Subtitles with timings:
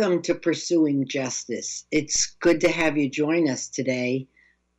[0.00, 1.84] Welcome to Pursuing Justice.
[1.90, 4.28] It's good to have you join us today.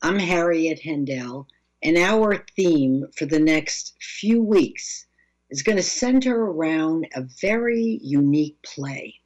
[0.02, 1.46] I'm Harriet Hendel,
[1.84, 5.06] and our theme for the next few weeks
[5.52, 9.20] is going to center around a very unique play.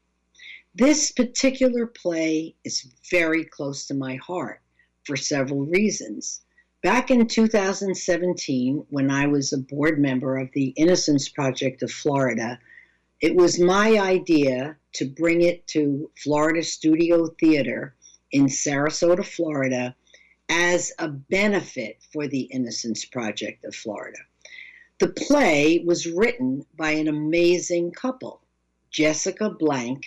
[0.73, 4.59] This particular play is very close to my heart
[5.05, 6.41] for several reasons.
[6.83, 12.59] Back in 2017, when I was a board member of the Innocence Project of Florida,
[13.25, 17.95] it was my idea to bring it to Florida Studio Theater
[18.31, 19.95] in Sarasota, Florida,
[20.47, 24.19] as a benefit for the Innocence Project of Florida.
[24.99, 28.41] The play was written by an amazing couple,
[28.91, 30.05] Jessica Blank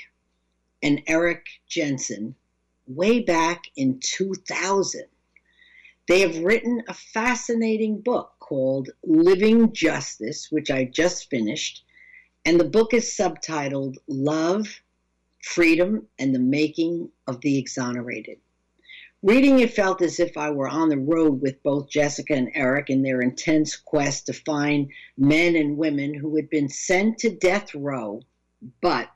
[0.80, 2.36] and Erik Jensen,
[2.86, 5.06] way back in 2000.
[6.06, 11.82] They have written a fascinating book called Living Justice, which I just finished,
[12.44, 14.80] and the book is subtitled Love,
[15.42, 18.38] Freedom, and the Making of the Exonerated.
[19.22, 22.88] Reading it felt as if I were on the road with both Jessica and Erik
[22.88, 27.74] in their intense quest to find men and women who had been sent to death
[27.74, 28.22] row,
[28.80, 29.10] but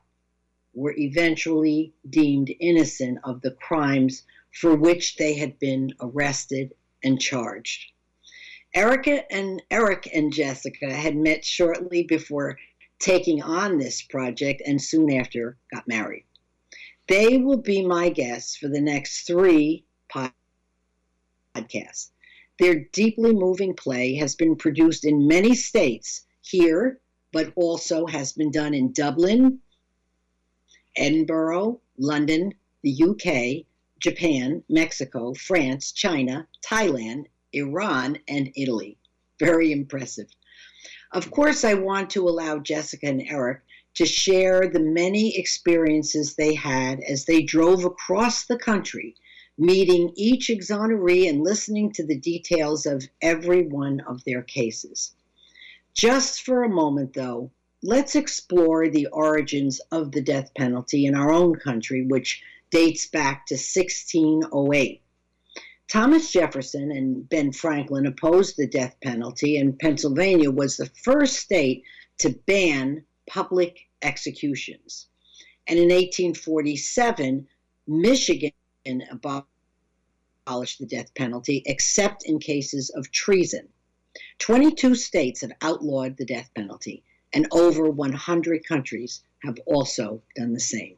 [0.73, 7.91] were eventually deemed innocent of the crimes for which they had been arrested and charged.
[8.75, 12.57] Erica and Erik and Jessica had met shortly before
[13.03, 16.23] taking on this project and soon after got married.
[17.09, 19.83] They will be my guests for the next three
[21.53, 22.11] podcasts.
[22.59, 27.01] Their deeply moving play has been produced in many states here,
[27.33, 29.59] but also has been done in Dublin,
[30.95, 33.65] Edinburgh, London, the UK,
[33.99, 38.97] Japan, Mexico, France, China, Thailand, Iran, and Italy.
[39.39, 40.29] Very impressive.
[41.13, 43.61] Of course, I want to allow Jessica and Erik
[43.93, 49.13] to share the many experiences they had as they drove across the country,
[49.55, 55.13] meeting each exoneree and listening to the details of every one of their cases.
[55.93, 57.51] Just for a moment, though,
[57.83, 62.41] let's explore the origins of the death penalty in our own country, which
[62.71, 65.02] dates back to 1608.
[65.89, 71.83] Thomas Jefferson and Ben Franklin opposed the death penalty, and Pennsylvania was the first state
[72.19, 75.07] to ban public executions.
[75.67, 77.47] And in 1847,
[77.87, 78.51] Michigan
[79.11, 83.69] abolished the death penalty, except in cases of treason.
[84.39, 90.59] 22 states have outlawed the death penalty, and over 100 countries have also done the
[90.59, 90.97] same.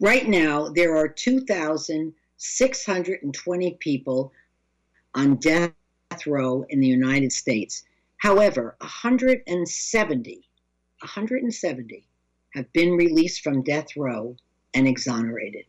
[0.00, 2.14] Right now, there are 2,000
[2.46, 4.30] 620 people
[5.14, 5.72] on death
[6.26, 7.84] row in the United States.
[8.18, 10.48] However, 170,
[11.00, 12.06] 170
[12.50, 14.36] have been released from death row
[14.74, 15.64] and exonerated.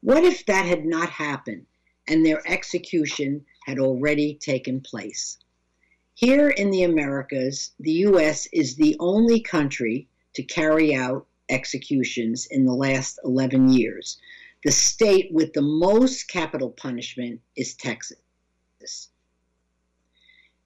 [0.00, 1.66] What if that had not happened
[2.08, 5.38] and their execution had already taken place?
[6.14, 8.48] Here in the Americas, the U.S.
[8.52, 14.18] is the only country to carry out executions in the last 11 years.
[14.66, 19.10] The state with the most capital punishment is Texas.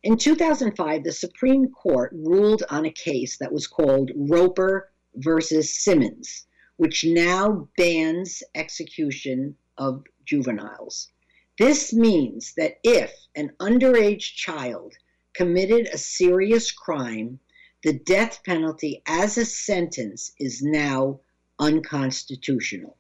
[0.03, 6.47] In 2005, the Supreme Court ruled on a case that was called Roper versus Simmons,
[6.79, 11.13] which now bans execution of juveniles.
[11.59, 14.95] This means that if an underage child
[15.35, 17.39] committed a serious crime,
[17.83, 21.21] the death penalty as a sentence is now
[21.59, 22.97] unconstitutional.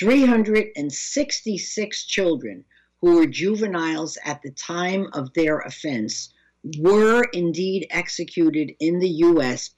[0.00, 2.64] 366 children
[3.02, 6.32] who were juveniles at the time of their offense
[6.78, 9.74] were indeed executed in the U.S.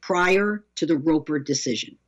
[0.00, 1.98] prior to the Roper decision.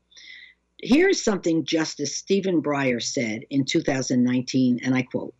[0.80, 5.34] Here's something Justice Stephen Breyer said in 2019, and I quote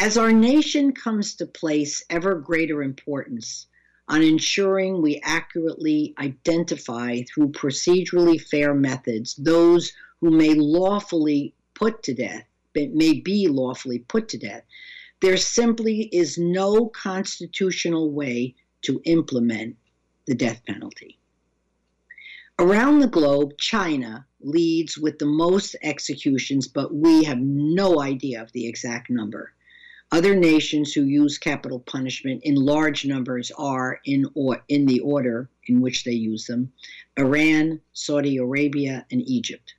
[0.00, 3.68] As our nation comes to place ever greater importance
[4.10, 12.12] on ensuring we accurately identify through procedurally fair methods those who may lawfully put to
[12.12, 14.64] death, but may be lawfully put to death.
[15.22, 19.76] There simply is no constitutional way to implement
[20.26, 21.18] the death penalty.
[22.58, 28.50] Around the globe, China leads with the most executions, but we have no idea of
[28.52, 29.52] the exact number.
[30.12, 35.48] Other nations who use capital punishment in large numbers are, in, or, in the order
[35.66, 36.72] in which they use them,
[37.16, 39.74] Iran, Saudi Arabia, and Egypt.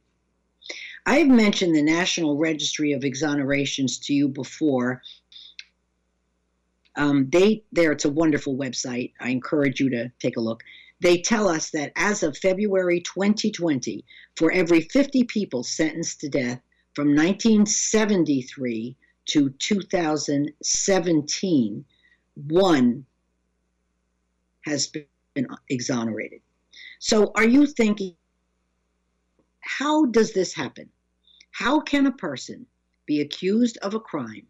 [1.06, 5.01] I have mentioned the National Registry of Exonerations to you before.
[6.95, 9.12] Um, they there it's a wonderful website.
[9.19, 10.63] I encourage you to take a look.
[11.01, 14.06] They tell us that as of February 2020,
[14.38, 16.62] for every 50 people sentenced to death
[16.94, 18.95] from 1973
[19.27, 21.85] to 2017,
[22.35, 23.06] one
[24.62, 25.06] has been
[25.69, 26.41] exonerated.
[27.00, 28.15] So, are you thinking,
[29.59, 30.89] how does this happen?
[31.51, 32.65] How can a person
[33.06, 34.47] be accused of a crime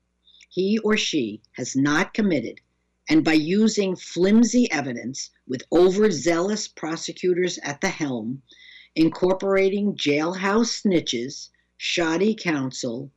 [0.51, 2.59] he or she has not committed,
[3.07, 8.41] and by using flimsy evidence with overzealous prosecutors at the helm,
[8.93, 11.47] incorporating jailhouse snitches,
[11.77, 13.09] shoddy counsel,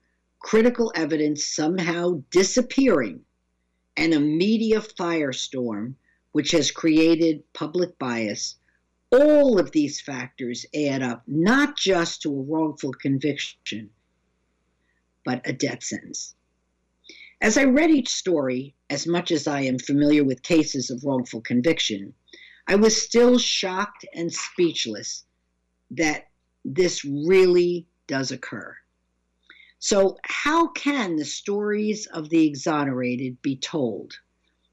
[0.44, 3.25] critical evidence somehow disappearing,
[3.96, 5.94] and a media firestorm
[6.32, 8.56] which has created public bias,
[9.11, 13.88] all of these factors add up not just to a wrongful conviction,
[15.25, 16.35] but a death sentence.
[17.41, 21.41] As I read each story, as much as I am familiar with cases of wrongful
[21.41, 22.12] conviction,
[22.67, 25.25] I was still shocked and speechless
[25.93, 26.29] that
[26.67, 28.76] this really does occur.
[29.87, 34.19] So, how can the stories of the exonerated be told?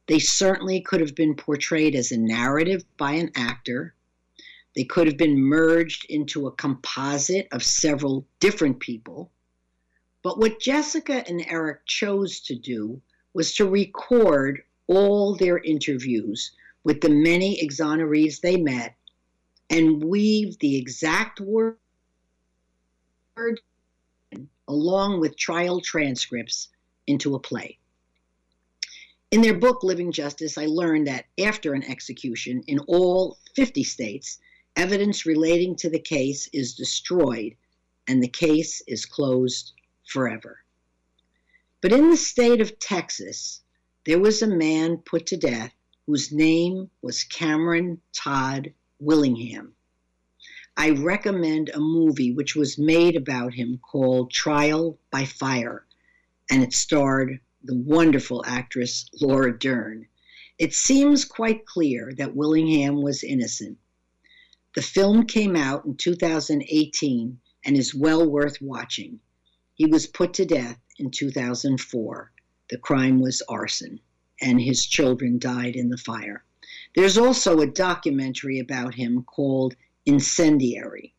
[0.08, 3.94] They certainly could have been portrayed as a narrative by an actor.
[4.74, 9.30] They could have been merged into a composite of several different people.
[10.24, 13.02] But what Jessica and Erik chose to do
[13.34, 16.54] was to record all their interviews
[16.86, 18.96] with the many exonerees they met
[19.70, 21.76] and weave the exact word
[24.72, 26.70] along with trial transcripts
[27.06, 27.78] into a play.
[29.30, 34.40] In their book, Living Justice, I learned that after an execution in all 50 states,
[34.78, 37.58] evidence relating to the case is destroyed
[38.08, 39.74] and the case is closed
[40.06, 40.60] forever.
[41.82, 43.62] But in the state of Texas,
[44.06, 45.74] there was a man put to death
[46.06, 49.76] whose name was Cameron Todd Willingham.
[50.78, 55.86] I recommend a movie which was made about him called Trial by Fire,
[56.50, 60.08] and it starred the wonderful actress Laura Dern.
[60.58, 63.78] It seems quite clear that Willingham was innocent.
[64.74, 69.20] The film came out in 2018 and is well worth watching.
[69.74, 72.32] He was put to death in 2004.
[72.70, 74.00] The crime was arson,
[74.40, 76.46] and his children died in the fire.
[76.96, 79.76] There's also a documentary about him called
[80.06, 81.14] Incendiary.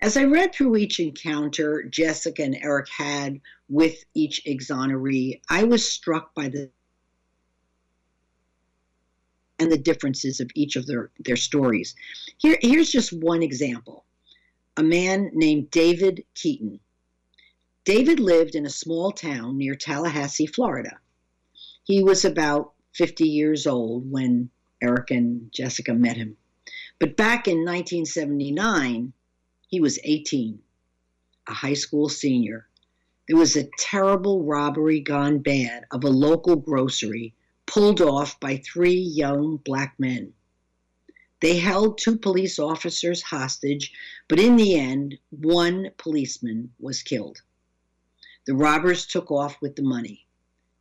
[0.00, 5.90] As I read through each encounter Jessica and Erik had with each exoneree, I was
[5.90, 6.70] struck by the
[9.60, 11.96] and the differences of each of their, their stories.
[12.36, 14.04] Here, here's just one example.
[14.76, 16.78] A man named David Keaton
[17.88, 20.98] David lived in a small town near Tallahassee, Florida.
[21.84, 24.50] He was about 50 years old when
[24.82, 26.36] Erik and Jessica met him.
[27.00, 29.12] But back in 1979,
[29.68, 30.60] he was 18,
[31.46, 32.66] a high school senior.
[33.28, 37.34] There was a terrible robbery gone bad of a local grocery
[37.66, 40.32] pulled off by three young black men.
[41.40, 43.92] They held two police officers hostage,
[44.26, 47.42] but in the end, one policeman was killed.
[48.46, 50.26] The robbers took off with the money.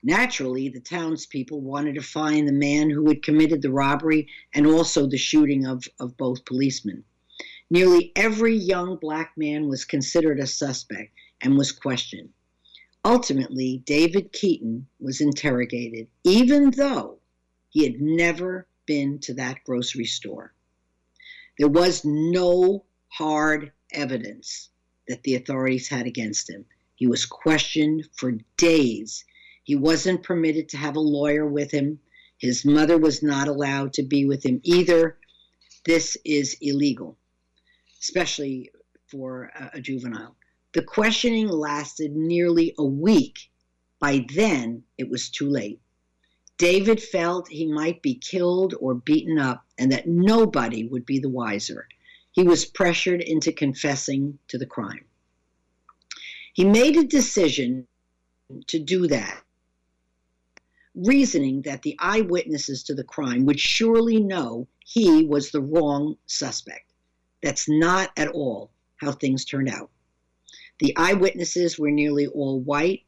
[0.04, 5.08] Naturally, the townspeople wanted to find the man who had committed the robbery and also
[5.08, 7.04] the shooting of, of both policemen.
[7.70, 11.12] Nearly every young black man was considered a suspect
[11.42, 12.30] and was questioned.
[13.04, 17.20] Ultimately, David Keaton was interrogated, even though
[17.70, 20.54] he had never been to that grocery store.
[21.58, 24.70] There was no hard evidence
[25.08, 26.66] that the authorities had against him.
[26.96, 29.26] He was questioned for days.
[29.68, 32.00] He wasn't permitted to have a lawyer with him.
[32.38, 35.18] His mother was not allowed to be with him either.
[35.84, 37.18] This is illegal,
[38.00, 38.72] especially
[39.08, 40.38] for a, juvenile.
[40.72, 43.50] The questioning lasted nearly a week.
[44.00, 45.82] By then, it was too late.
[46.58, 51.30] David felt he might be killed or beaten up and that nobody would be the
[51.30, 51.90] wiser.
[52.32, 55.04] He was pressured into confessing to the crime.
[56.54, 57.86] He made a decision
[58.68, 59.44] to do that,
[60.98, 66.92] reasoning that the eyewitnesses to the crime would surely know he was the wrong suspect.
[67.44, 69.92] That's not at all how things turned out.
[70.80, 73.04] The eyewitnesses were nearly all white.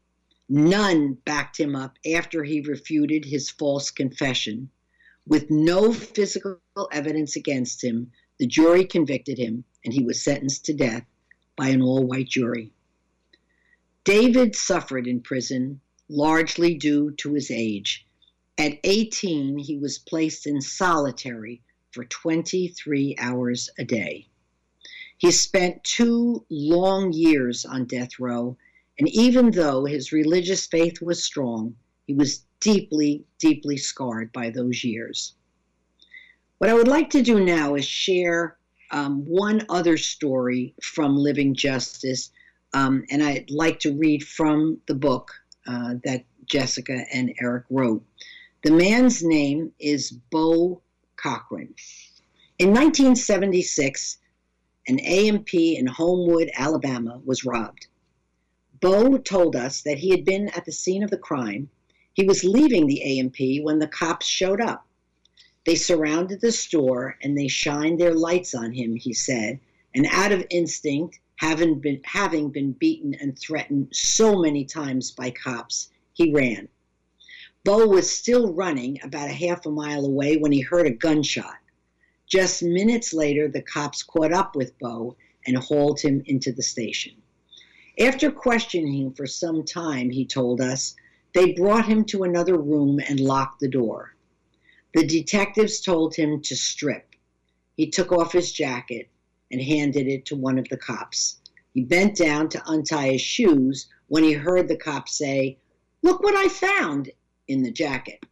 [0.48, 4.70] None backed him up after he refuted his false confession.
[5.26, 6.60] With no physical
[6.92, 11.04] evidence against him, the jury convicted him and he was sentenced to death
[11.56, 12.72] by an all white jury.
[14.04, 18.04] David suffered in prison largely due to his age.
[18.58, 21.62] At 18, he was placed in solitary
[21.92, 24.26] for 23 hours a day.
[25.18, 28.56] He spent two long years on death row,
[28.98, 31.76] and even though his religious faith was strong,
[32.06, 35.34] he was deeply, deeply scarred by those years.
[36.58, 38.58] What I would like to do now is share
[38.90, 42.30] um, one other story from Living Justice,
[42.74, 45.32] um, and I'd like to read from the book
[45.70, 48.04] uh, that Jessica and Erik wrote.
[48.64, 50.82] The man's name is Bo
[51.16, 51.74] Cochran.
[52.58, 54.18] In 1976,
[54.88, 57.86] an A&P in Homewood, Alabama was robbed.
[58.80, 61.70] Bo told us that he had been at the scene of the crime.
[62.14, 64.86] He was leaving the A&P when the cops showed up.
[65.66, 69.60] They surrounded the store and they shined their lights on him, he said,
[69.94, 75.30] and out of instinct, having been, having been beaten and threatened so many times by
[75.30, 76.68] cops, he ran.
[77.64, 81.56] Bo was still running about a half a mile away when he heard a gunshot.
[82.26, 85.16] Just minutes later, the cops caught up with Bo
[85.46, 87.14] and hauled him into the station.
[87.98, 90.94] After questioning him for some time, he told us,
[91.32, 94.14] they brought him to another room and locked the door.
[94.92, 97.06] The detectives told him to strip.
[97.78, 99.08] He took off his jacket
[99.50, 101.40] and handed it to one of the cops.
[101.74, 105.58] He bent down to untie his shoes when he heard the cop say,
[106.02, 107.10] Look what I found
[107.48, 108.24] in the jacket.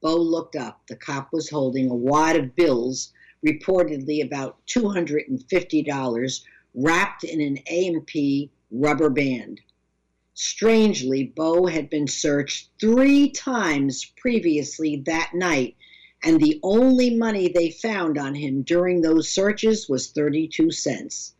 [0.00, 0.80] Bo looked up.
[0.86, 3.12] The cop was holding a wad of bills
[3.46, 6.40] reportedly about $250
[6.74, 9.60] wrapped in an A&P rubber band.
[10.34, 15.76] Strangely, Bo had been searched three times previously that night,
[16.22, 21.34] and the only money they found on him during those searches was 32 cents.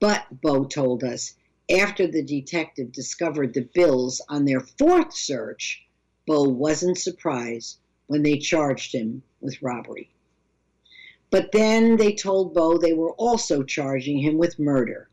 [0.00, 1.34] But, Bo told us,
[1.70, 5.84] after the detective discovered the bills on their fourth search,
[6.26, 10.10] Bo wasn't surprised when they charged him with robbery.
[11.30, 15.08] But then they told Bo they were also charging him with murder,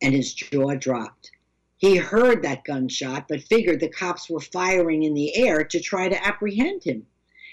[0.00, 1.30] and his jaw dropped.
[1.76, 6.08] He heard that gunshot, but figured the cops were firing in the air to try
[6.08, 7.06] to apprehend him.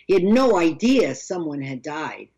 [0.10, 2.30] He had no idea someone had died.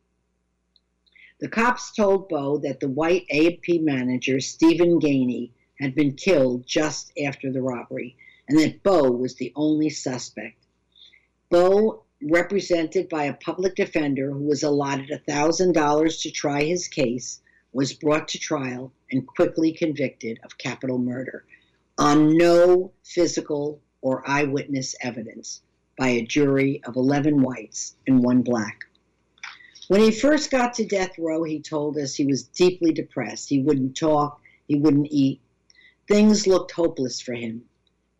[1.39, 7.13] The cops told Bo that the white A&P manager, Stephen Gainey, had been killed just
[7.17, 8.17] after the robbery,
[8.49, 10.57] and that Bo was the only suspect.
[11.49, 17.39] Bo represented by a public defender who was allotted $1,000 to try his case,
[17.71, 21.45] was brought to trial and quickly convicted of capital murder
[21.97, 25.61] on no physical or eyewitness evidence
[26.01, 28.85] by a jury of 11 whites and one black.
[29.87, 33.47] When he first got to death row, he told us he was deeply depressed.
[33.47, 35.41] He wouldn't talk, he wouldn't eat.
[36.07, 37.65] Things looked hopeless for him.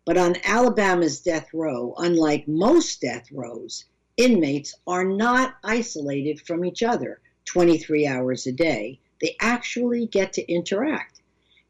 [0.04, 3.84] But on Alabama's death row, unlike most death rows,
[4.16, 9.00] inmates are not isolated from each other 23 hours a day.
[9.20, 11.20] They actually get to interact.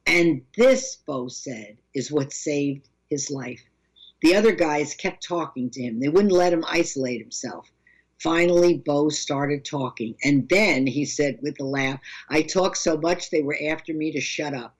[0.06, 3.62] And this, Bo said, is what saved his life.
[4.22, 5.98] The other guys kept talking to him.
[5.98, 7.70] They wouldn't let him isolate himself.
[8.20, 10.14] Finally, Bo started talking.
[10.22, 11.98] And then he said with a laugh,
[12.30, 14.76] I talked so much they were after me to shut up.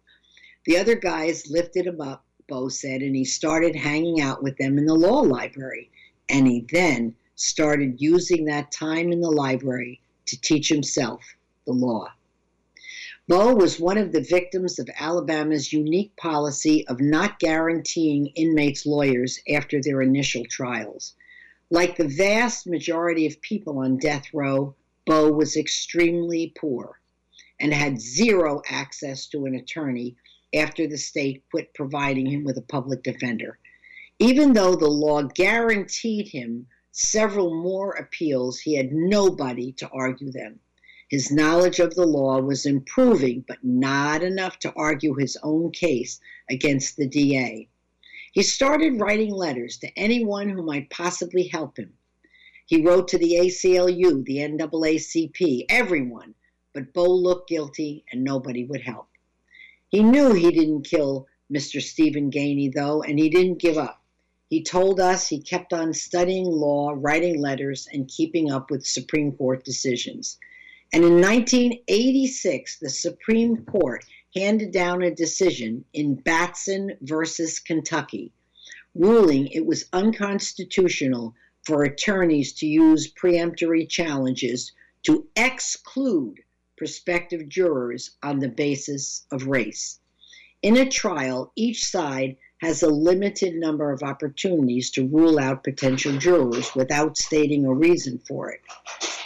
[0.64, 4.78] The other guys lifted him up, Bo said, and he started hanging out with them
[4.78, 5.90] in the law library.
[6.28, 11.20] And he then started using that time in the library to teach himself
[11.66, 12.12] the law.
[13.28, 19.38] Bo was one of the victims of Alabama's unique policy of not guaranteeing inmates lawyers
[19.48, 21.14] after their initial trials.
[21.70, 24.74] Like the vast majority of people on death row,
[25.06, 27.00] Bo was extremely poor
[27.60, 30.16] and had zero access to an attorney
[30.52, 33.56] after the state quit providing him with a public defender.
[34.18, 40.58] Even though the law guaranteed him several more appeals, he had nobody to argue them.
[41.12, 46.18] His knowledge of the law was improving, but not enough to argue his own case
[46.48, 47.68] against the DA.
[48.32, 51.92] He started writing letters to anyone who might possibly help him.
[52.64, 56.34] He wrote to the ACLU, the NAACP, everyone,
[56.72, 59.08] but Bo looked guilty and nobody would help.
[59.90, 61.82] He knew he didn't kill Mr.
[61.82, 64.02] Stephen Gainey, though, and he didn't give up.
[64.48, 69.32] He told us he kept on studying law, writing letters, and keeping up with Supreme
[69.32, 70.38] Court decisions.
[70.94, 78.30] And in 1986, the Supreme Court handed down a decision in Batson versus Kentucky,
[78.94, 81.34] ruling it was unconstitutional
[81.64, 84.72] for attorneys to use preemptory challenges
[85.04, 86.40] to exclude
[86.76, 89.98] prospective jurors on the basis of race.
[90.60, 96.16] In a trial, each side has a limited number of opportunities to rule out potential
[96.16, 98.60] jurors without stating a reason for it.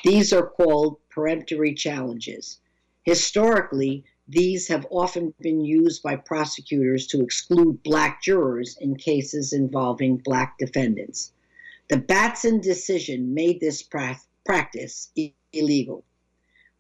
[0.02, 2.60] These are called peremptory challenges.
[3.02, 10.16] Historically, these have often been used by prosecutors to exclude black jurors in cases involving
[10.16, 11.32] black defendants.
[11.90, 15.10] The Batson decision made this pra- practice
[15.52, 16.04] illegal.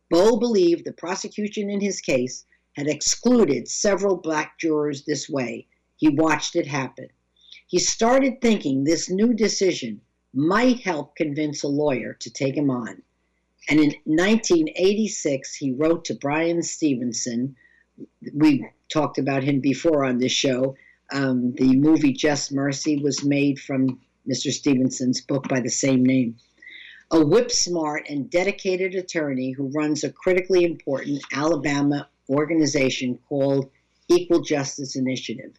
[0.08, 2.46] Bo believed the prosecution in his case
[2.76, 5.66] had excluded several black jurors this way.
[5.96, 7.08] He watched it happen.
[7.66, 13.02] He started thinking this new decision might help convince a lawyer to take him on.
[13.68, 17.56] And in 1986, he wrote to Bryan Stevenson.
[18.34, 20.76] We talked about him before on this show.
[21.10, 24.52] Um, the movie Just Mercy was made from Mr.
[24.52, 26.36] Stevenson's book by the same name.
[27.10, 33.70] A whip smart and dedicated attorney who runs a critically important Alabama organization called
[34.08, 35.56] Equal Justice Initiative.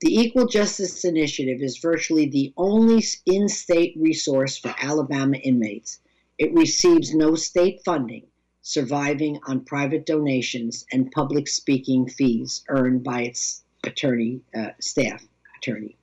[0.00, 6.00] The Equal Justice Initiative is virtually the only in state resource for Alabama inmates.
[6.38, 8.26] It receives no state funding,
[8.62, 15.22] surviving on private donations and public speaking fees earned by its attorney uh, staff
[15.58, 15.98] attorney,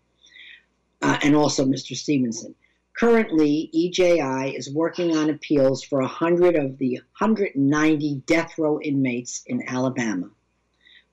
[1.02, 1.96] uh, and also Mr.
[1.96, 2.54] Stevenson.
[2.96, 9.68] Currently, EJI is working on appeals for 100 of the 190 death row inmates in
[9.68, 10.30] Alabama.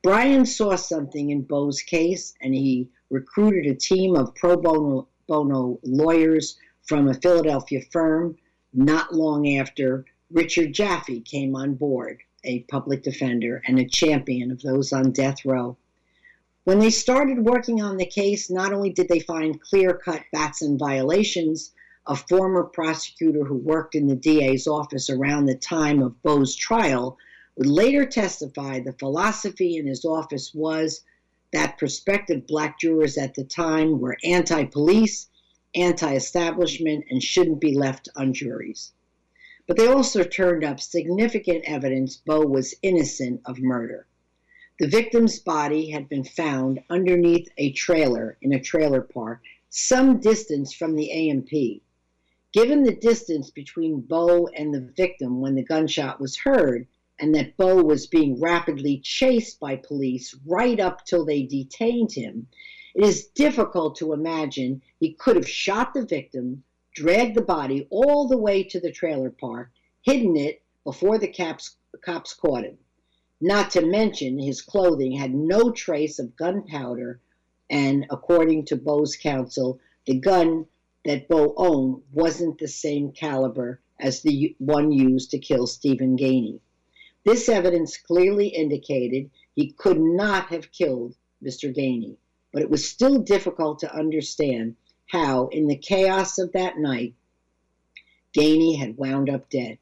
[0.05, 5.81] Bryan saw something in Bo's case and he recruited a team of pro bono, bono
[5.83, 8.37] lawyers from a Philadelphia firm
[8.75, 14.61] not long after Richard Jaffe came on board, a public defender and a champion of
[14.61, 15.79] those on death row.
[16.65, 20.77] When they started working on the case, not only did they find clear cut Batson
[20.77, 21.73] violations,
[22.07, 27.17] a former prosecutor who worked in the DA's office around the time of Bo's trial
[27.57, 31.03] would later testify the philosophy in his office was
[31.53, 35.29] that prospective black jurors at the time were anti police
[35.75, 38.93] anti establishment and shouldn't be left on juries.
[39.67, 44.07] But they also turned up significant evidence Bo was innocent of murder.
[44.81, 50.73] The victim's body had been found underneath a trailer in a trailer park some distance
[50.73, 51.83] from the A&P.
[52.53, 56.87] Given the distance between Bo and the victim when the gunshot was heard,
[57.25, 62.49] and that Bo was being rapidly chased by police right up till they detained him,
[62.95, 68.29] it is difficult to imagine he could have shot the victim, dragged the body all
[68.29, 69.71] the way to the trailer park,
[70.03, 72.77] hidden it before the cops, cops caught him.
[73.41, 77.23] Not to mention, his clothing had no trace of gunpowder,
[77.71, 80.67] and according to Bo's counsel, the gun
[81.07, 86.61] that Bo owned wasn't the same caliber as the one used to kill Stephen Gainey.
[87.25, 91.75] This evidence clearly indicated he could not have killed Mr.
[91.75, 92.17] Gainey
[92.55, 97.13] but it was still difficult to understand how, in the chaos of that night,
[98.33, 99.77] Gainey had wound up dead.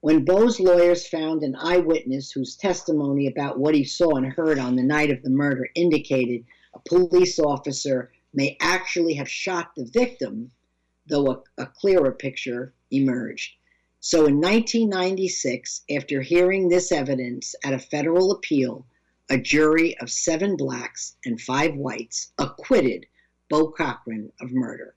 [0.00, 4.74] When Bo's lawyers found an eyewitness whose testimony about what he saw and heard on
[4.74, 10.50] the night of the murder indicated a police officer may actually have shot the victim,
[11.06, 13.56] though a, a clearer picture emerged.
[14.00, 18.86] So in 1996, after hearing this evidence at a federal appeal,
[19.28, 23.06] a jury of seven blacks and five whites acquitted
[23.50, 24.94] Bo Cochran of murder.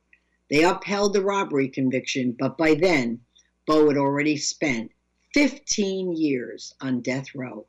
[0.52, 3.22] They upheld the robbery conviction, but by then,
[3.66, 4.92] Bo had already spent
[5.34, 7.66] 15 years on death row.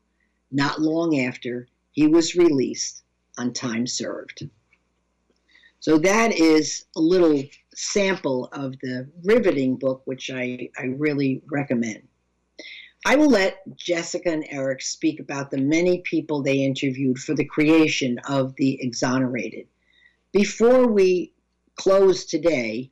[0.51, 3.03] Not long after, he was released
[3.39, 4.49] on time served.
[5.83, 7.43] So that is a little
[7.75, 12.07] sample of the riveting book, which I, I really recommend.
[13.05, 17.43] I will let Jessica and Erik speak about the many people they interviewed for the
[17.43, 19.67] creation of The Exonerated.
[20.31, 21.33] Before we
[21.75, 22.89] close today,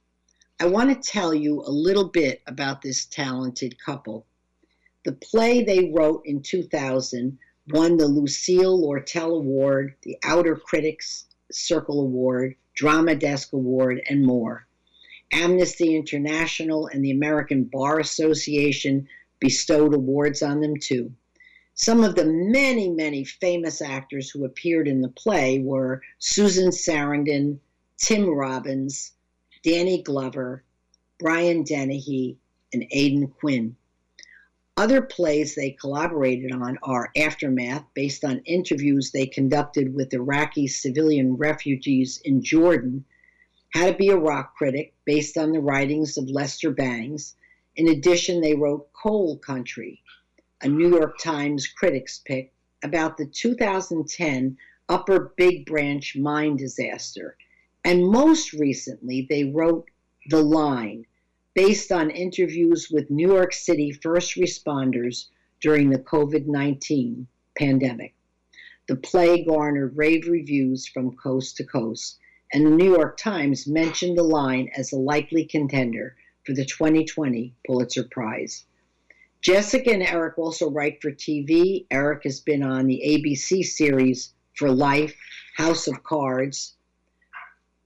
[0.59, 4.25] I want to tell you a little bit about this talented couple.
[5.05, 12.01] The play they wrote in 2000 won the Lucille Lortel Award, the Outer Critics Circle
[12.01, 14.65] Award, Drama Desk Award, and more.
[15.31, 19.07] Amnesty International and the American Bar Association
[19.39, 21.13] bestowed awards on them too.
[21.73, 27.59] Some of the many, many famous actors who appeared in the play were Susan Sarandon,
[27.97, 29.13] Tim Robbins,
[29.63, 30.63] Danny Glover,
[31.17, 32.37] Brian Dennehy,
[32.73, 33.75] and Aidan Quinn.
[34.81, 41.35] Other plays they collaborated on are Aftermath, based on interviews they conducted with Iraqi civilian
[41.35, 43.05] refugees in Jordan,
[43.75, 47.35] How to Be a Rock Critic, based on the writings of Lester Bangs,
[47.75, 50.01] in addition, they wrote Coal Country,
[50.63, 54.57] a New York Times critics pick about the 2010
[54.89, 57.37] Upper Big Branch mine disaster.
[57.85, 59.91] And most recently, they wrote
[60.31, 61.05] The Line,
[61.53, 65.27] based on interviews with New York City first responders
[65.59, 68.13] during the COVID 19 pandemic.
[68.87, 72.19] The play garnered rave reviews from coast to coast,
[72.53, 77.53] and the New York Times mentioned the line as a likely contender for the 2020
[77.65, 78.65] Pulitzer Prize.
[79.41, 81.85] Jessica and Erik also write for TV.
[81.89, 85.15] Erik has been on the ABC series For Life,
[85.57, 86.75] House of Cards,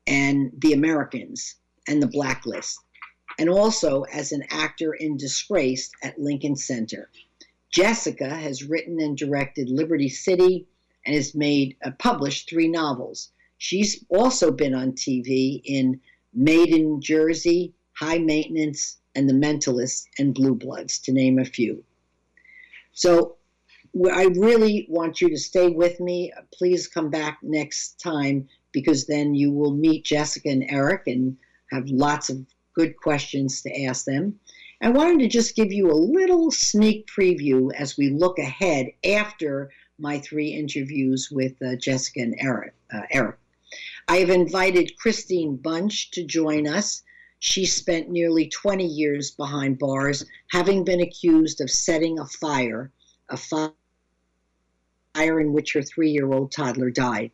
[0.06, 1.56] and The Americans,
[1.88, 2.80] and The Blacklist,
[3.38, 7.10] and also as an actor in Disgraced at Lincoln Center.
[7.72, 10.68] Jessica has written and directed Liberty City
[11.06, 13.32] and has made uh, published three novels.
[13.58, 16.00] She's also been on TV in
[16.34, 21.84] Made in Jersey, High Maintenance, and The Mentalist and Blue Bloods, to name a few.
[22.92, 23.38] So
[24.14, 26.34] I really want you to stay with me.
[26.54, 31.38] Please come back next time because then you will meet Jessica and Erik and
[31.72, 32.46] have lots of
[32.76, 34.40] good questions to ask them.
[34.82, 39.72] I wanted to just give you a little sneak preview as we look ahead after
[39.98, 43.38] my three interviews with uh, Jessica and Erik, uh, Erik.
[44.08, 47.04] I have invited Christine Bunch to join us.
[47.40, 52.92] She spent nearly 20 years behind bars, having been accused of setting a fire,
[53.30, 53.72] a fire
[55.16, 57.32] in which her three year old toddler died.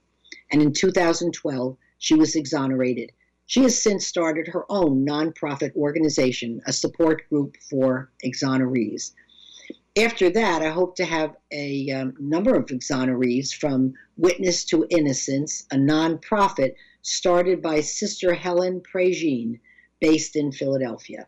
[0.52, 3.12] And in 2012, she was exonerated.
[3.52, 9.12] She has since started her own nonprofit organization, a support group for exonerees.
[9.98, 15.68] After that, I hope to have a um, number of exonerees from Witness to Innocence,
[15.70, 19.60] a nonprofit started by Sister Helen Prejean,
[20.00, 21.28] based in Philadelphia.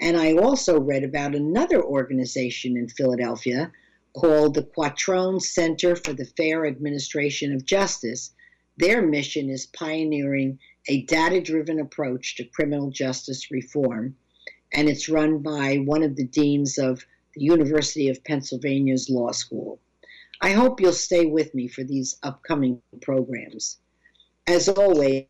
[0.00, 3.70] And I also read about another organization in Philadelphia
[4.14, 8.32] called the Quattrone Center for the Fair Administration of Justice.
[8.78, 14.16] Their mission is pioneering a data driven approach to criminal justice reform,
[14.72, 19.78] and it's run by one of the deans of the University of Pennsylvania's Law School.
[20.40, 23.78] I hope you'll stay with me for these upcoming programs.
[24.48, 25.26] As always,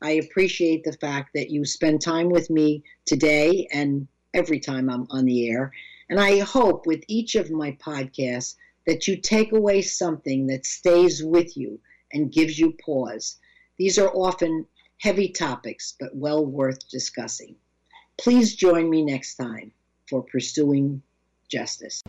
[0.00, 5.06] I appreciate the fact that you spend time with me today and every time I'm
[5.10, 5.72] on the air.
[6.08, 8.54] And I hope with each of my podcasts
[8.86, 11.78] that you take away something that stays with you
[12.14, 13.36] and gives you pause.
[13.76, 14.64] These are often
[15.00, 17.56] heavy topics, but well worth discussing.
[18.18, 19.72] Please join me next time
[20.08, 21.02] for Pursuing
[21.48, 22.02] Justice.